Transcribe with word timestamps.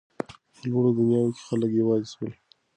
په 0.55 0.61
لوړو 0.69 0.89
ودانیو 0.95 1.27
کې 1.35 1.41
خلک 1.47 1.71
یوازې 1.79 2.07
سول. 2.13 2.31